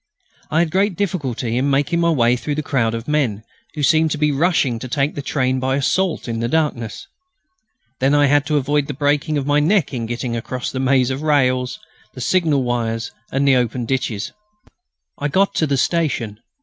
I 0.49 0.57
had 0.57 0.71
great 0.71 0.95
difficulty 0.95 1.59
in 1.59 1.69
making 1.69 1.99
my 1.99 2.09
way 2.09 2.35
through 2.35 2.55
the 2.55 2.63
crowd 2.63 2.95
of 2.95 3.07
men 3.07 3.43
who 3.75 3.83
seemed 3.83 4.09
to 4.09 4.17
be 4.17 4.31
rushing 4.31 4.79
to 4.79 4.87
take 4.87 5.13
the 5.13 5.21
train 5.21 5.59
by 5.59 5.75
assault 5.75 6.27
in 6.27 6.39
the 6.39 6.47
darkness. 6.47 7.05
Then 7.99 8.15
I 8.15 8.25
had 8.25 8.43
to 8.47 8.57
avoid 8.57 8.87
breaking 8.97 9.45
my 9.45 9.59
neck 9.59 9.93
in 9.93 10.07
getting 10.07 10.35
across 10.35 10.71
the 10.71 10.79
maze 10.79 11.11
of 11.11 11.21
rails, 11.21 11.79
the 12.15 12.21
signal 12.21 12.63
wires, 12.63 13.11
and 13.31 13.47
the 13.47 13.55
open 13.55 13.85
ditches. 13.85 14.31
I 15.19 15.27
got 15.27 15.53
to 15.53 15.67
the 15.67 15.77
station. 15.77 16.39